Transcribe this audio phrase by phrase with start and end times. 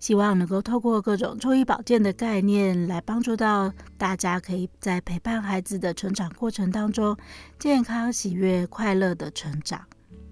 [0.00, 7.16] 希望能够透过各种中医保健的概念，来帮助到大家，可以在陪伴孩子的成长过程当中，
[7.58, 9.80] 健康、喜悦、快乐的成长。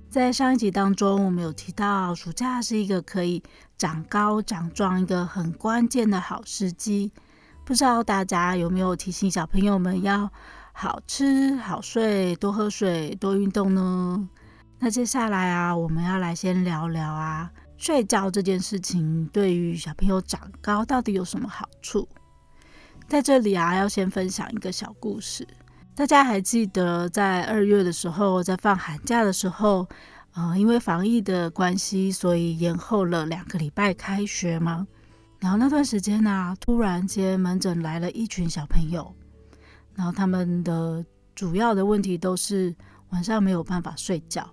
[0.09, 3.43] 在上一集当中，我们有提到，暑假是一个可以
[3.77, 7.13] 长高长壮一个很关键的好时机。
[7.67, 10.31] 不知道大家有没有提醒小朋友们要
[10.73, 14.27] 好吃、好睡、多喝水、多运动呢？
[14.79, 17.51] 那接下来啊，我们要来先聊聊啊。
[17.79, 22.07] 睡觉这件事情对于小朋友长高到底有什么好处？
[23.07, 25.47] 在这里啊，要先分享一个小故事。
[25.95, 29.89] 大家还记得在二月的时候，在放寒假的时候，
[30.35, 34.87] 呃，因为防疫的关系，所以延后了两个礼拜开学吗？
[35.39, 39.15] 然后那段时间呢，突然间门诊来了一群小朋友，
[39.95, 42.75] 然后他们的主要的问题都是
[43.11, 44.49] 晚上没有办法睡觉。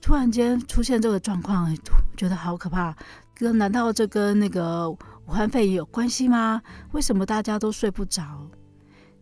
[0.00, 1.76] 突然间出现这个状况，
[2.18, 2.94] 觉得好可怕。
[3.34, 6.60] 跟，难道这跟那个武汉肺炎有关系吗？
[6.92, 8.50] 为什么大家都睡不着？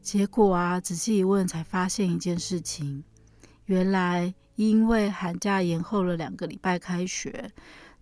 [0.00, 3.04] 结果啊，仔细一问才发现一件事情：
[3.66, 7.50] 原来因为寒假延后了两个礼拜开学，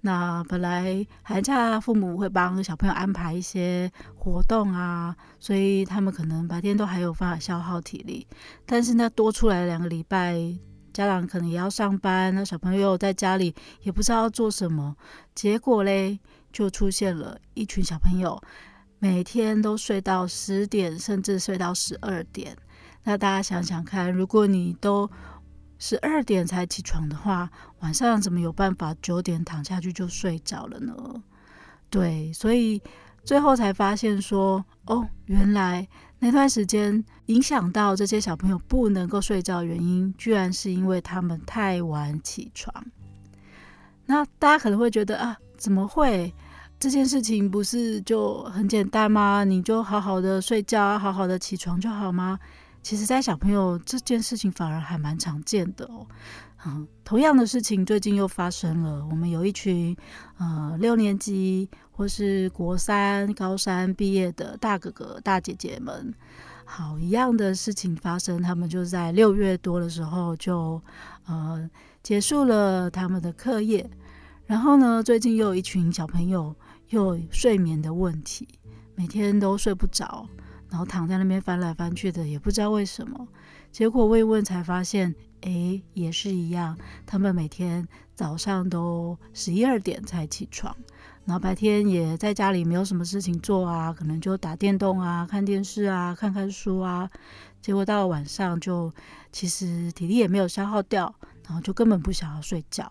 [0.03, 8.27] 那本来寒假父母会帮小朋友安排一些活动啊，所以他们可能白天都还有办法消耗体力，
[8.65, 10.56] 但是呢，多出来两个礼拜。
[10.95, 14.97] 家长可能也要上班，那小朋友在家里也不知道做什么，
[15.34, 16.20] 结果嘞，
[16.53, 18.41] 就出现了一群小朋友，
[19.00, 22.56] 每天都睡到十点，甚至睡到十二点。
[23.03, 25.11] 那大家想想看，如果你都
[25.78, 27.50] 十二点才起床的话，
[27.81, 30.94] 晚上怎么有办法九点躺下去就睡着了呢？
[31.91, 32.81] 对，所以
[33.25, 35.88] 最后才发现说，哦，原来。
[36.25, 42.75] 那段时间影响到这些小朋友不能够睡觉的原因，居然是因为他们太晚起床。
[44.07, 46.33] 那大家可能会觉得啊，怎么会？
[46.81, 49.45] 这件事情不是就很简单吗？
[49.45, 52.39] 你就好好的睡觉，好好的起床就好吗？
[52.84, 56.06] 其实，在小朋友这件事情反而还蛮常见的哦。
[56.67, 59.03] 嗯，同样的事情最近又发生了。
[59.06, 59.97] 我们有一群
[60.37, 66.12] 呃六年级或是国三、高三毕业的大哥哥、大姐姐们，
[66.67, 70.78] 好，一样的事情发生，他们就在六月多的时候就
[71.25, 71.69] 呃
[72.03, 73.89] 结束了他们的课业。
[74.44, 76.55] 然后呢，最近又有一群小朋友
[76.91, 78.47] 又睡眠的问题，
[78.94, 80.28] 每天都睡不着，
[80.75, 83.29] 然后躺在那边翻来翻去的，也不知道为什么。
[83.71, 85.15] 结果问一问才发现。
[85.45, 86.75] 诶，也是一样，
[87.05, 90.75] 他们每天早上都十一二点才起床，
[91.27, 97.11] 然后白天也在家里没有什么事情做啊，可能就打电动啊、看电视啊、看看书啊，
[97.61, 98.91] 结果到了晚上就
[99.33, 101.15] 其实体力也没有消耗掉，
[101.47, 102.91] 然后就根本不想要睡觉。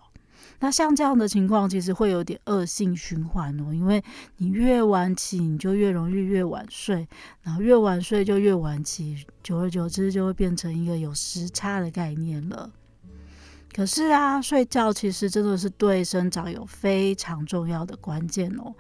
[0.64, 4.02] 那像这样的情况，其实会有点恶性循环哦，因为
[4.38, 7.06] 你越晚起，你就越容易越晚睡，
[7.42, 12.72] 然后越晚睡就越晚起，久而久之就会变成一个有时差的概念了。
[13.74, 18.74] 可是啊，睡觉其实真的是对生长有非常重要的关键哦。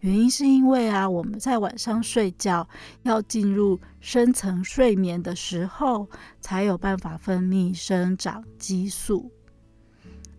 [0.00, 2.68] 原因是因为啊，我们在晚上睡觉
[3.04, 6.06] 要进入深层睡眠的时候，
[6.42, 9.32] 才有办法分泌生长激素。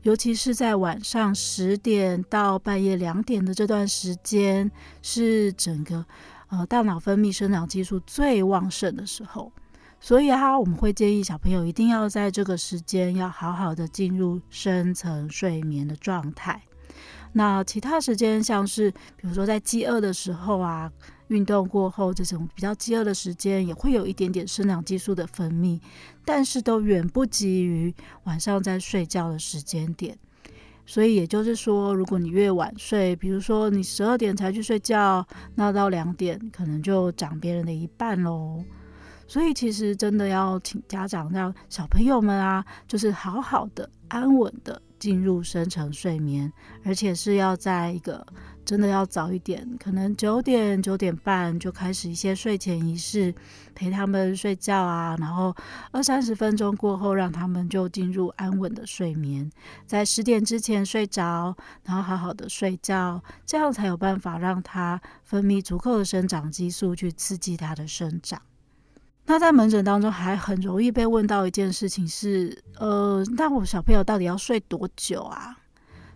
[0.04, 4.70] 尤其是在晚上十点到半夜两点的这段时间，
[5.02, 6.06] 是整个
[6.50, 9.52] 呃大脑分泌生长激素最旺盛的时候。
[10.00, 16.62] 所以啊，我们会建议小朋友一定要在这个时间要好好的进入深层睡眠的状态。
[17.34, 20.92] 那其他时间，像是比如说在饥饿的时候啊。
[21.32, 25.80] 运动过后，这种比较饥饿的时间也会有一点点生长激素的分泌，
[26.26, 27.94] 但是都远不及于
[28.26, 30.18] 晚上在睡觉的时间点。
[30.86, 38.62] 所以也就是说，如果你越晚睡，比如说你十二点才去睡觉，那到两点可能就长别人的一半喽。
[39.32, 46.52] 所以其实真的要请家长让小朋友们啊，就是好好的、安稳的进入深层睡眠，
[46.84, 48.28] 而且是要在一个。
[48.64, 53.34] 真的要早一点，可能九点九点半就开始一些睡前仪式，
[53.74, 55.54] 陪他们睡觉啊，然后
[55.92, 59.50] 二三十分钟过后，让他们就进入安稳的睡眠，
[59.88, 61.56] 在十点之前睡着，
[61.86, 68.40] 然后好好的睡觉，这样才有办法让他分泌足够的生长激素去刺激他的生长。
[69.32, 75.58] 那在门诊当中还很容易被问到一件事情是，呃，那我小朋友到底要睡多久啊？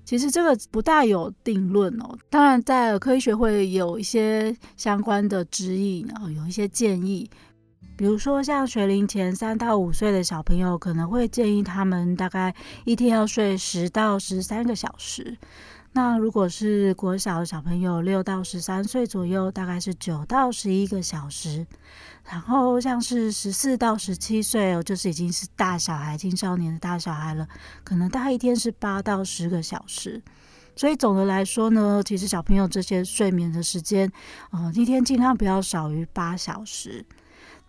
[0.04, 2.14] 其实这个不大有定论哦。
[2.30, 7.30] 当然，在科医学会有一些相关的指引，然后有一些建议。
[7.96, 12.54] 比如说，像学龄前三到五岁的小朋友，可能会建议他们大概
[12.84, 15.38] 一天要睡十到十三个小时。
[15.96, 21.66] 那如果是国小的小朋友，六到十三岁左右，大概是九到十一个小时。
[22.30, 27.48] 然后像是十四到十七岁哦，就是已经是大小孩、青少年的大小孩了，
[27.86, 30.22] 可能大概一天是八到十个小时。
[30.76, 34.12] 所以总的来说呢，其实小朋友这些睡眠的时间，
[34.52, 37.06] 呃，一天尽量不要少于八小时。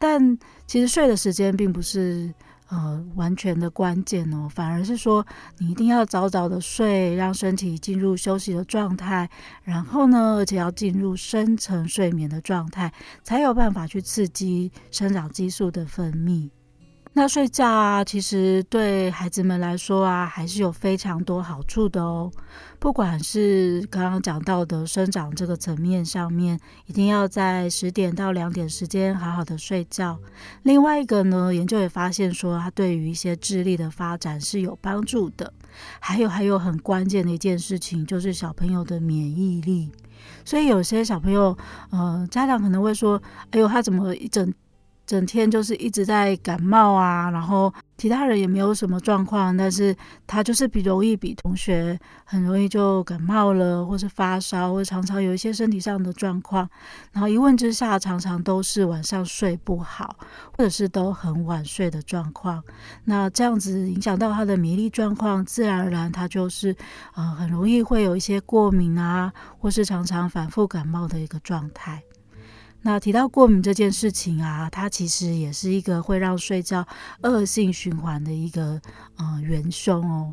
[0.00, 0.36] 但
[0.66, 2.34] 其实睡的时间并不是。
[2.68, 5.24] 呃，完全的关键哦，反而是说
[5.58, 9.30] 你一定要早早的睡，让身体进入休息的状态，
[9.62, 12.92] 然后呢，而且要进入深层睡眠的状态，
[13.22, 16.50] 才有办法去刺激生长激素的分泌。
[17.18, 22.30] 那睡觉啊，其实对孩子们来说啊，还是有非常多好处的哦。
[22.78, 30.18] 不管是刚刚讲到的生长这个层面上面，一定要在十点到两点时间好好的睡觉。
[30.64, 35.50] 另外一个呢，研究也发现说，它对于一些智力的发展是有帮助的。
[35.98, 39.90] 还有还有很关键的一件事情，就是小朋友的免疫力。
[40.44, 41.56] 所以有些小朋友，
[41.88, 43.20] 呃，家长可能会说
[43.52, 44.52] ：“哎呦，他怎么一整……”
[45.06, 56.68] 整天就是一直在感冒啊，然后其他人也没有什么状况，但是他就是比容易比同学很容易就感冒了，或是发烧，或常常有一些身体上的状况。
[57.12, 60.16] 然后一问之下，常常都是晚上睡不好，
[60.56, 62.62] 或者是都很晚睡的状况。
[63.04, 66.74] 那这样子影响到他的免疫力状况，自然而然他就是
[67.14, 72.02] 呃很容易会有一些过敏啊，或是常常反复感冒的一个状态。
[72.86, 76.86] 那提到过敏这件事情啊，它其实也是一个会让睡觉
[77.22, 78.80] 恶性循环的一个
[79.16, 80.32] 呃元凶哦。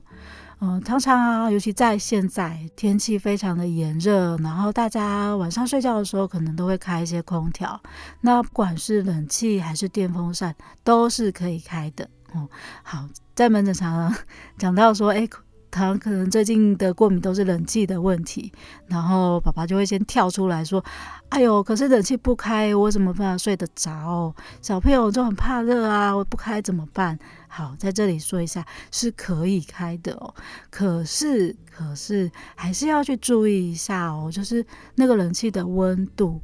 [0.60, 7.82] 嗯、常常啊，尤其在现在天气非常的炎热，然后大家晚上睡觉的时候可能都会开一些空调。
[8.22, 12.48] 那不管是冷气还是电风扇，都是可以开的哦。
[12.84, 14.24] 好，在门诊常常
[14.60, 15.28] 讲到说，哎。
[15.74, 18.52] 他可能最近的过敏都是冷气的问题，
[18.86, 20.84] 然后爸爸就会先跳出来说
[21.30, 24.32] ：“哎呦，可是冷气不开，我怎么办睡得着？
[24.62, 27.18] 小朋友就很怕热啊，我不开怎么办？”
[27.50, 30.34] 好，在这里说一下，是可以开的哦，
[30.70, 36.40] 可是可是还是要去注意一下哦，就是那个冷气的温度。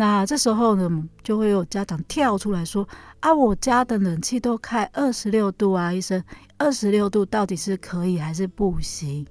[0.00, 0.90] 那这时候呢，
[1.22, 2.88] 就会有家长跳出来说
[3.20, 6.24] ：“啊，我家的冷气都开二十六度啊，医生，
[6.56, 9.26] 二十六度到底是可以还是不行？”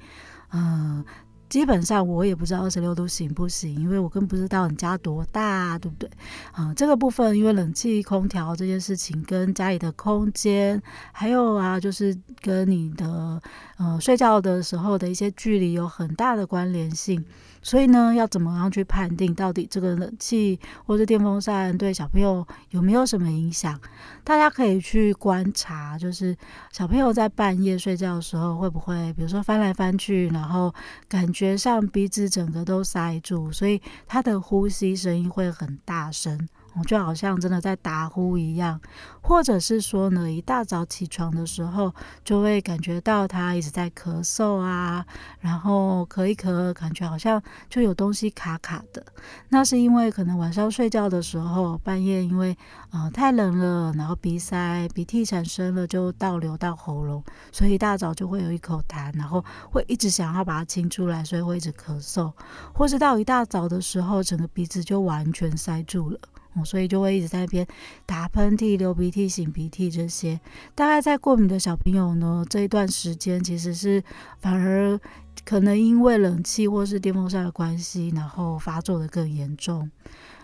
[0.53, 1.03] 嗯。
[1.49, 6.07] 基本上我也不知道二十六度行不行，因为我更不知道你家多大，对不对？
[6.51, 10.79] 啊、嗯，这个部分因为冷气、空调这件事情跟家里的空间，
[11.11, 13.41] 还有啊，就是跟你的
[13.77, 17.25] 呃睡觉的时候的一些距离有很大的关联性。
[17.61, 23.79] 所以呢，要怎么样去判定到底这个冷气或者电风扇对小朋友有没有什么影响？
[24.23, 26.35] 大家可以去观察，就是
[26.71, 30.73] 小朋友在半夜睡觉的时候，会不会比如说翻来翻去，然后
[31.07, 36.47] 感觉上鼻子整个都塞住，所以他的呼吸声音会很大声。
[36.75, 38.79] 我就好像真的在打呼一样，
[39.21, 45.05] 或者是说呢，一大早起床的时候，就会感觉到他一直在咳嗽啊，
[45.39, 49.03] 然后咳一咳，感觉好像就有东西卡卡的。
[49.49, 52.55] 那是因为可能晚上睡觉的时候，半夜因为
[52.91, 62.31] 呃太冷了，然后鼻塞、鼻涕产生了，就倒流到喉咙，所以一大早就会有一口痰，然后会一直想要把它清出来，所以会一直咳嗽，
[62.73, 66.19] 或是到一大早的时候，整个鼻子就完全塞住了。
[66.63, 67.65] 所以就会一直在那边
[68.05, 70.39] 打喷嚏、流鼻涕、擤鼻涕这些。
[70.75, 74.03] 大概在过敏的小朋友呢，这一段时间其实是
[74.39, 74.99] 反而
[75.45, 79.89] 可能因为冷气或是电风扇的关系，然后发作的更严重。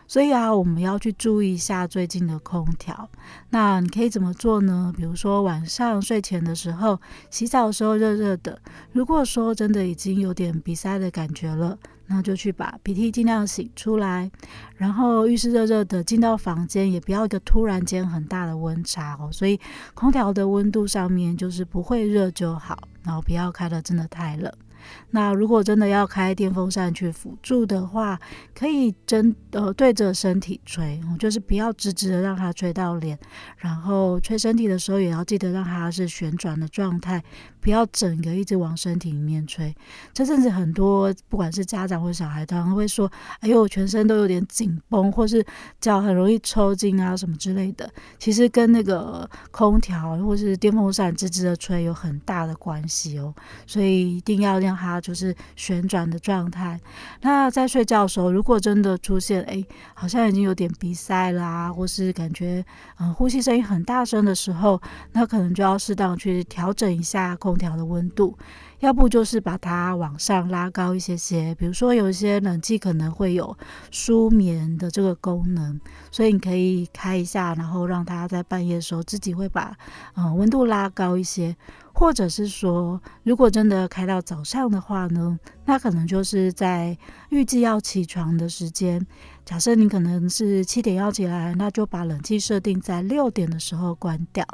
[0.08, 3.10] 所以啊，我们要去注意一下最近的空调。
[3.50, 4.94] 那你可以怎么做呢？
[4.96, 8.62] 比如说晚上睡前的时候，洗澡的时候热热的。
[8.92, 11.76] 如果说真的已经有点鼻塞的感觉了，
[12.08, 14.30] 那就去把鼻涕尽量擤出来。
[14.76, 19.30] 然后浴室热热的，进到房间也不要一个突然间很大的温差哦。
[19.32, 19.60] 所以
[19.94, 24.52] 空调的温度上面就是不会热就好，然后不要开的真的太冷。
[25.16, 28.20] 那如果真的要开电风扇去辅助的话，
[28.54, 33.18] 可以针呃对着身体吹，就是不要直直的让它吹到脸，
[33.58, 37.24] 然后吹身体的时候也要记得让它是旋转的状态，
[37.62, 39.74] 不要整个一直往身体里面吹。
[40.12, 45.42] 这阵子很多不管是家长或小孩，他们会说：“哎呦，我全身都有点紧绷，或是
[45.80, 53.34] 脚很容易抽筋啊什么之类的。”其实跟那个空调或是电风扇直直的吹有很大的关系哦，
[53.66, 56.80] 所以一定要让它就是旋转的状态。
[57.22, 62.66] 那在睡觉的时候，如果真的出现哎，好像已经有点鼻塞啦，或是感觉
[63.00, 64.82] 嗯呼吸声音很大声的时候，
[65.12, 68.36] 那可能就要适当去调整一下空调的温度。
[68.80, 73.58] 要不就是把它往上拉高一些些，比如说有一些冷气可能会有
[73.90, 75.80] 舒眠的这个功能，
[76.12, 79.76] 所以你可以开一下，然后让它在半夜的时候自己会把
[80.16, 81.56] 呃温度拉高一些。
[81.98, 86.96] 或者是说，如果真的开到早上的话呢，那可能就是在
[87.30, 89.04] 预计要起床的时间。
[89.46, 94.46] 假设你可能是七点要起来，那就把冷气设定在六点的时候关掉，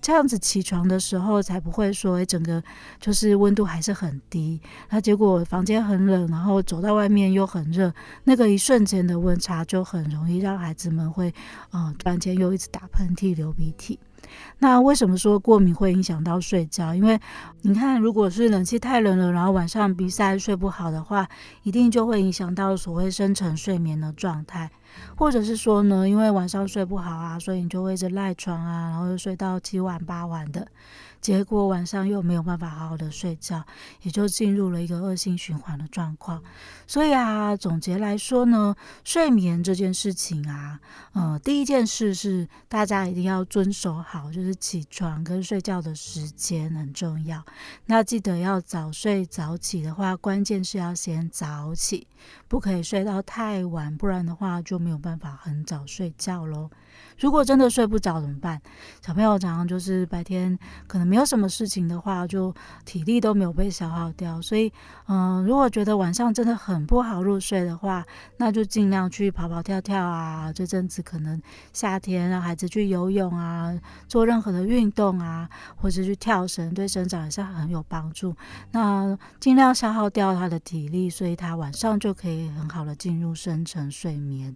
[0.00, 2.62] 这样子起床的时候才不会说，整个
[3.00, 4.60] 就是温度还是很低，
[4.90, 11.34] 那结果房间很冷，然后走到外面又很热，那个一瞬间的温差就很容易让孩子们会，
[11.70, 13.98] 呃，突然间又一直打喷嚏、流鼻涕。
[14.58, 16.94] 那为什么说过敏会影响到睡觉？
[16.94, 17.18] 因为
[17.62, 21.28] 你看，如果是冷气太冷了，然后晚上鼻塞睡不好的话，
[21.62, 24.70] 一定就会影响到所谓深层睡眠的状态。
[25.16, 30.68] 或者是说呢，因为晚上睡不好啊，所以你就会一直赖床啊，然后又睡到七晚八晚的。
[31.24, 33.64] 结果晚上又没有办法好好的睡觉，
[34.02, 36.42] 也就进入了一个恶性循环的状况。
[36.86, 40.78] 所以啊，总结来说呢，睡眠这件事情啊，
[41.14, 47.42] 呃，第一件事是大家一定要遵守好，就是起床跟睡觉的时间很重要。
[47.86, 52.06] 那记得要早睡早起的话，关键是要先早起，
[52.48, 56.68] 不可以睡到太晚，不然的话就没有办法很早睡觉喽。
[57.18, 58.60] 如果真的睡不着怎么办？
[59.00, 64.40] 小朋友常常就是白天可能没有什么事情的话，就体力都没有被消耗掉。
[64.42, 64.72] 所以，
[65.06, 68.04] 嗯、如果觉得晚上真的很不好入睡的话，
[68.36, 70.52] 那就尽量去跑跑跳跳啊。
[70.52, 71.40] 这阵子可能
[71.72, 73.72] 夏天让孩子去游泳啊，
[74.08, 78.34] 做任何的运动啊，或者去跳绳，对生长也是很有帮助。
[78.72, 84.54] 那尽量消耗掉他的体力，所以他晚上就可以很好的进入深层睡眠。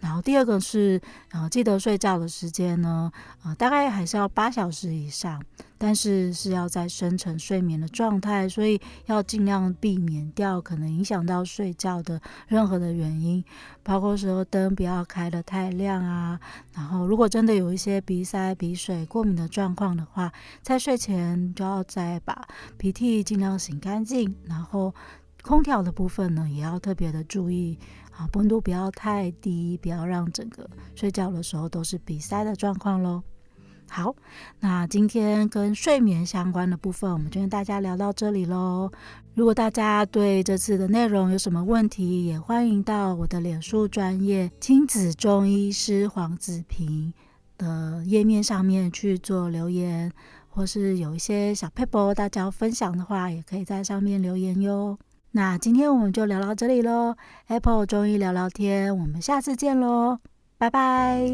[0.00, 1.00] 然后第二个是，
[1.30, 1.96] 然呃，记得睡。
[1.96, 3.10] 觉的时间呢，
[3.42, 5.42] 呃，大概还是要八小时以上，
[5.78, 13.42] 但是是要在深层睡眠的状态，所以要尽量避免掉可能影响到睡觉的任何的原因，
[13.82, 16.38] 包括说灯不要开得太亮啊，
[16.74, 20.30] 然后如果真的有一些鼻塞、鼻水、过敏的状况的话，
[20.60, 24.94] 在睡前就要再把鼻涕尽量擤干净，然后
[25.42, 27.78] 空调的部分呢，也要特别的注意。
[28.16, 33.22] 啊，温度不要太低，不要让整个睡觉的时候都是鼻塞的状况喽。
[33.88, 34.16] 好，
[34.58, 38.90] 那今天跟睡眠相关的部分，我们就跟大家聊到这里喽。
[39.34, 47.14] 如果大家对这次的内容有什么问题，也欢迎到我的脸书专业亲子中医师黄子平
[47.58, 50.10] 的页面上面去做留言，
[50.48, 54.98] 或是有一些小 paper 大家要分享的话，也可以在上面留言哟。
[55.36, 57.14] 那今天我们就聊到这里喽
[57.48, 60.16] ，Apple 中医聊聊天，我们下次见喽，
[60.56, 61.28] 拜拜。